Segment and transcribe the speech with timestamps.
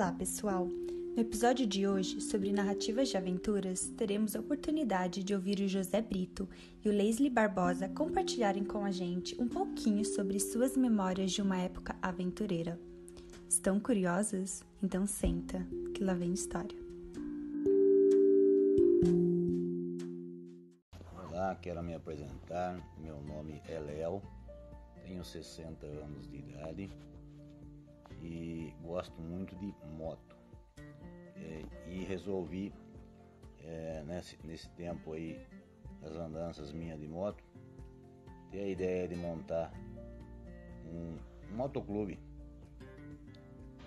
[0.00, 0.66] Olá, pessoal!
[0.66, 6.00] No episódio de hoje, sobre narrativas de aventuras, teremos a oportunidade de ouvir o José
[6.00, 6.48] Brito
[6.82, 11.58] e o Leslie Barbosa compartilharem com a gente um pouquinho sobre suas memórias de uma
[11.58, 12.80] época aventureira.
[13.46, 14.62] Estão curiosos?
[14.82, 16.78] Então senta, que lá vem história.
[21.28, 22.80] Olá, quero me apresentar.
[22.96, 24.22] Meu nome é Léo,
[25.04, 26.90] tenho 60 anos de idade
[28.20, 30.36] e gosto muito de moto.
[31.36, 32.72] É, e resolvi,
[33.62, 35.46] é, nesse, nesse tempo aí,
[36.00, 37.42] das andanças minhas de moto,
[38.50, 39.72] ter a ideia de montar
[40.86, 41.16] um,
[41.50, 42.18] um motoclube.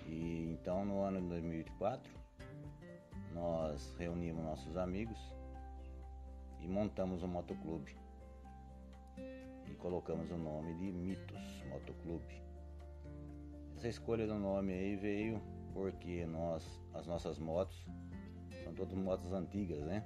[0.06, 2.12] E então no ano de 2004
[3.32, 5.18] nós reunimos nossos amigos
[6.60, 7.96] e montamos um motoclube.
[9.18, 12.42] E colocamos o nome de Mitos Motoclube.
[13.84, 15.42] Essa escolha do nome aí veio
[15.74, 17.84] porque nós, as nossas motos
[18.62, 20.02] são todas motos antigas, né?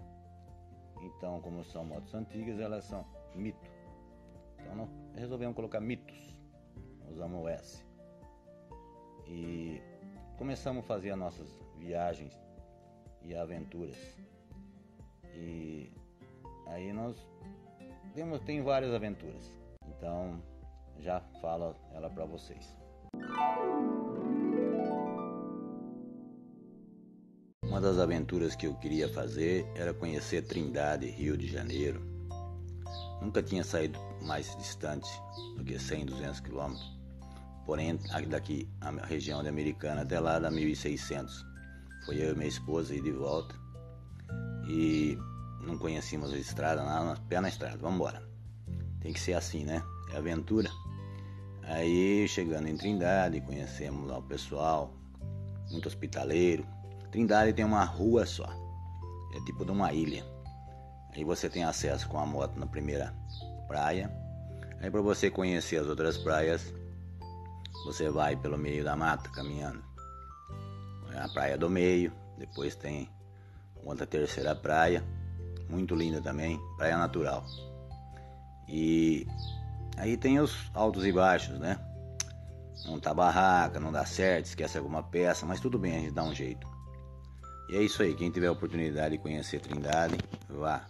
[1.00, 3.06] Então, como são motos antigas, elas são
[3.36, 3.70] mito.
[4.58, 6.36] Então, não, resolvemos colocar mitos.
[7.08, 7.86] Usamos o S.
[9.28, 9.80] E
[10.36, 12.36] começamos a fazer as nossas viagens
[13.22, 14.18] e aventuras.
[15.36, 15.92] E
[16.66, 17.24] aí nós
[18.12, 19.56] temos tem várias aventuras.
[19.86, 20.42] Então,
[20.98, 22.87] já falo ela para vocês.
[27.78, 32.02] Uma das aventuras que eu queria fazer era conhecer Trindade, Rio de Janeiro.
[33.22, 35.08] Nunca tinha saído mais distante
[35.54, 36.98] do que 100, 200 quilômetros.
[37.66, 37.96] Porém,
[38.28, 41.30] daqui a região de Americana até lá dá 1.600.
[42.04, 43.54] Foi eu e minha esposa ir de volta.
[44.66, 45.16] E
[45.60, 48.26] não conhecíamos a estrada, nada, pé na estrada, vamos embora.
[49.00, 49.84] Tem que ser assim, né?
[50.12, 50.70] É aventura.
[51.68, 54.90] Aí chegando em Trindade, conhecemos lá o pessoal,
[55.70, 56.66] muito hospitaleiro.
[57.10, 58.48] Trindade tem uma rua só,
[59.34, 60.24] é tipo de uma ilha.
[61.14, 63.14] Aí você tem acesso com a moto na primeira
[63.66, 64.10] praia.
[64.80, 66.72] Aí para você conhecer as outras praias,
[67.84, 69.84] você vai pelo meio da mata caminhando.
[71.12, 73.10] É a praia do meio, depois tem
[73.84, 75.04] outra terceira praia,
[75.68, 77.44] muito linda também, praia natural.
[78.66, 79.26] E
[79.98, 81.76] Aí tem os altos e baixos, né?
[82.86, 86.22] Não tá barraca, não dá certo, esquece alguma peça, mas tudo bem, a gente dá
[86.22, 86.66] um jeito.
[87.68, 90.16] E é isso aí, quem tiver a oportunidade de conhecer Trindade,
[90.48, 90.86] vá,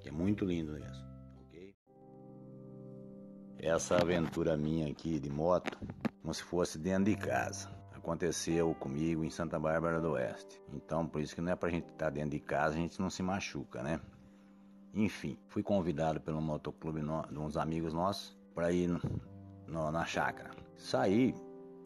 [0.00, 1.06] que é muito lindo mesmo,
[1.46, 1.74] ok?
[3.58, 5.78] Essa aventura minha aqui de moto,
[6.20, 7.70] como se fosse dentro de casa.
[7.94, 10.60] Aconteceu comigo em Santa Bárbara do Oeste.
[10.72, 13.00] Então, por isso que não é pra gente estar tá dentro de casa, a gente
[13.00, 14.00] não se machuca, né?
[14.92, 18.88] Enfim, fui convidado pelo motoclube de uns amigos nossos para ir
[19.66, 20.50] no, na chácara.
[20.76, 21.34] Saí,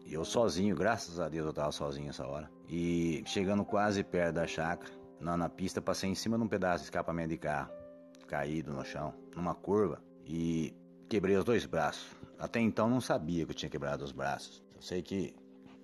[0.06, 2.50] eu sozinho, graças a Deus eu tava sozinho essa hora.
[2.69, 6.78] E chegando quase perto da chácara, na, na pista, passei em cima de um pedaço
[6.78, 7.70] de escapamento de carro,
[8.26, 10.75] caído no chão, numa curva, e
[11.08, 12.06] quebrei os dois braços.
[12.38, 14.62] Até então não sabia que eu tinha quebrado os braços.
[14.75, 15.34] Eu sei que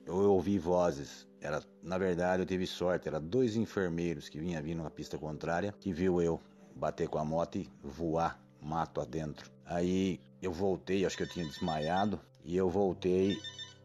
[0.06, 1.26] eu ouvi vozes.
[1.40, 3.08] Era, na verdade, eu tive sorte.
[3.08, 6.40] Era dois enfermeiros que vinham vindo na pista contrária que viu eu
[6.74, 9.50] bater com a moto e voar mato adentro.
[9.64, 13.38] Aí eu voltei, acho que eu tinha desmaiado, e eu voltei,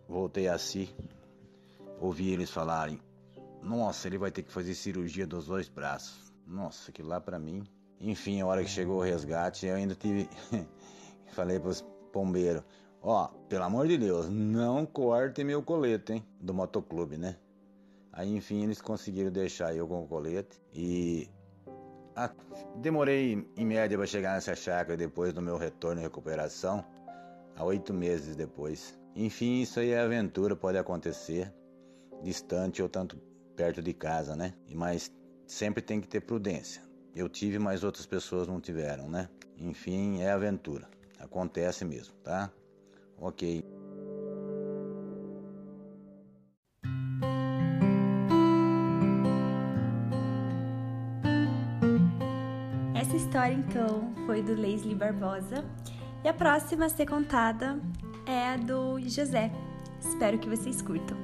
[0.07, 0.89] voltei assim,
[1.99, 2.99] ouvi eles falarem:
[3.61, 6.33] Nossa, ele vai ter que fazer cirurgia dos dois braços.
[6.47, 7.63] Nossa, que lá para mim.
[7.99, 10.29] Enfim, a hora que chegou o resgate, eu ainda tive.
[11.33, 11.83] Falei pros
[12.13, 12.63] bombeiros:
[13.01, 16.25] Ó, pelo amor de Deus, não corte meu colete, hein?
[16.39, 17.37] Do motoclube, né?
[18.11, 21.27] Aí, enfim, eles conseguiram deixar eu com o colete e
[22.77, 26.83] demorei em média para chegar nessa chácara depois do meu retorno e recuperação,
[27.55, 28.97] há oito meses depois.
[29.15, 31.53] Enfim, isso aí é aventura, pode acontecer,
[32.21, 33.17] distante ou tanto
[33.55, 34.53] perto de casa, né?
[34.73, 35.11] Mas
[35.47, 36.81] sempre tem que ter prudência.
[37.15, 39.29] Eu tive, mas outras pessoas não tiveram, né?
[39.57, 40.89] Enfim, é aventura.
[41.17, 42.51] Acontece mesmo, tá?
[43.17, 43.63] Ok.
[53.75, 55.65] Então, foi do Leslie Barbosa.
[56.23, 57.77] E a próxima a ser contada
[58.25, 59.51] é a do José.
[59.99, 61.17] Espero que vocês curtam.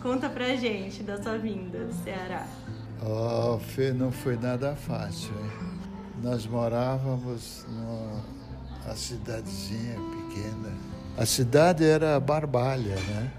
[0.00, 2.46] Conta pra gente da sua vinda do Ceará.
[3.02, 5.30] Oh, Fê, não foi nada fácil.
[5.34, 5.50] Hein?
[6.22, 10.72] Nós morávamos numa cidadezinha pequena.
[11.18, 13.30] A cidade era Barbalha, né?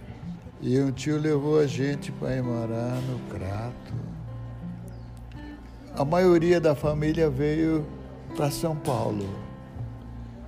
[0.62, 3.94] E um tio levou a gente para ir morar no Crato.
[5.96, 8.01] A maioria da família veio
[8.32, 9.28] para São Paulo.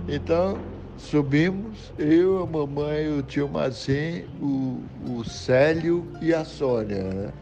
[0.08, 0.58] Então
[0.96, 7.02] subimos, eu, a mamãe, o tio Mazin, o, o Célio e a Sônia.
[7.02, 7.32] Né?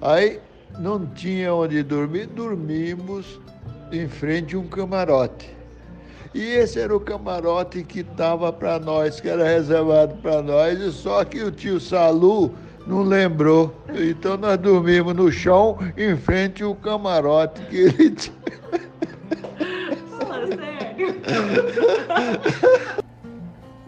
[0.00, 0.40] Aí
[0.78, 3.40] não tinha onde dormir, dormimos
[3.92, 5.56] em frente a um camarote.
[6.34, 10.92] E esse era o camarote que estava para nós, que era reservado para nós, e
[10.92, 12.54] só que o tio Salu
[12.86, 13.74] não lembrou.
[13.94, 18.38] Então nós dormimos no chão, em frente ao camarote que ele tinha.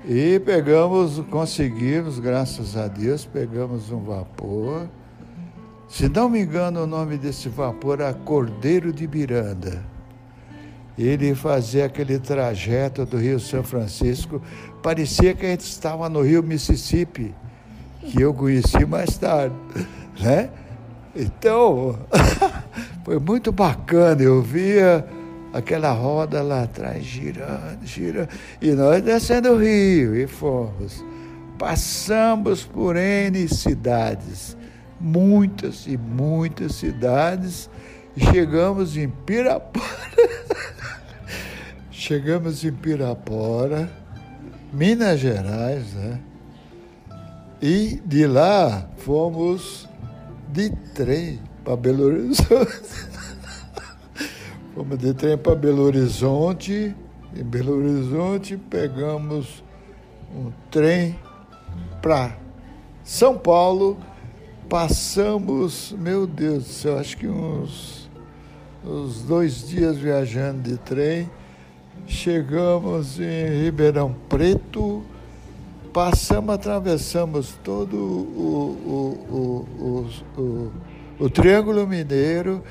[0.04, 4.88] E pegamos, conseguimos, graças a Deus, pegamos um vapor
[5.90, 9.82] se não me engano, o nome desse vapor era Cordeiro de Miranda.
[10.96, 14.40] Ele fazia aquele trajeto do Rio São Francisco,
[14.84, 17.34] parecia que a gente estava no Rio Mississippi,
[18.02, 19.54] que eu conheci mais tarde,
[20.20, 20.50] né?
[21.14, 21.98] Então,
[23.04, 25.04] foi muito bacana, eu via
[25.52, 28.28] aquela roda lá atrás girando, girando,
[28.62, 31.04] e nós descendo o rio e fomos.
[31.58, 34.56] Passamos por N cidades
[35.00, 37.70] muitas e muitas cidades
[38.16, 39.86] chegamos em Pirapora.
[41.90, 43.90] chegamos em Pirapora,
[44.72, 46.20] Minas Gerais, né?
[47.62, 49.88] E de lá fomos
[50.48, 52.82] de trem para Belo Horizonte.
[54.74, 56.94] fomos de trem para Belo Horizonte.
[57.36, 59.62] Em Belo Horizonte pegamos
[60.34, 61.18] um trem
[62.02, 62.36] para
[63.04, 63.98] São Paulo
[64.70, 68.08] Passamos, meu Deus do céu, acho que uns,
[68.84, 71.28] uns dois dias viajando de trem.
[72.06, 75.02] Chegamos em Ribeirão Preto,
[75.92, 79.66] passamos, atravessamos todo o, o,
[80.38, 80.70] o,
[81.18, 82.62] o, Triângulo Mineiro,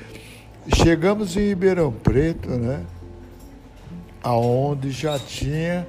[0.74, 2.82] chegamos em Ribeirão Preto, né?
[4.22, 5.86] Aonde já tinha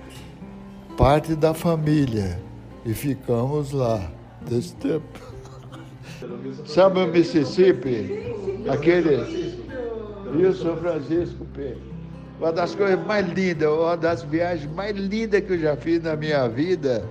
[0.98, 2.38] parte da família
[2.86, 4.12] e ficamos lá
[4.42, 5.32] desse tempo.
[6.66, 8.34] Sabe o Mississippi?
[8.70, 9.52] Aquele
[10.36, 11.76] Rio São Francisco, P.
[12.40, 16.16] Uma das coisas mais lindas, uma das viagens mais lindas que eu já fiz na
[16.16, 17.04] minha vida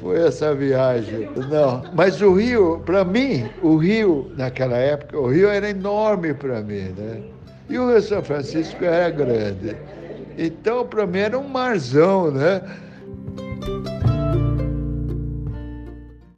[0.00, 1.28] foi essa viagem.
[1.50, 6.60] Não, mas o Rio, para mim, o Rio, naquela época, o Rio era enorme para
[6.60, 7.22] mim, né?
[7.68, 9.76] E o Rio São Francisco era grande.
[10.36, 12.62] Então, para mim, era um marzão, né?